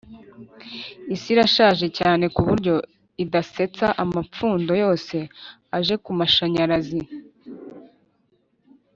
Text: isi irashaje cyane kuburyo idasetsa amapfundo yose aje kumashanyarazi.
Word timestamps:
isi 1.13 1.27
irashaje 1.33 1.85
cyane 1.99 2.23
kuburyo 2.35 2.73
idasetsa 3.23 3.87
amapfundo 4.03 4.71
yose 4.83 5.15
aje 5.77 5.95
kumashanyarazi. 6.03 7.01